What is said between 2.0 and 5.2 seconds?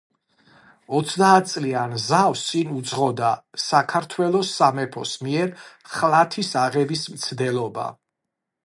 ზავს წინ უძღვოდა საქართველოს სამეფოს